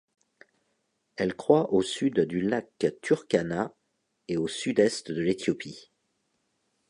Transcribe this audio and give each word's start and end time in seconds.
Elle 1.15 1.35
croît 1.35 1.71
au 1.75 1.83
sud 1.83 2.21
du 2.21 2.41
lac 2.41 2.71
Turkana 3.03 3.75
et 4.29 4.35
au 4.35 4.47
sud-est 4.47 5.11
de 5.11 5.21
l'Éthiopie. 5.21 5.91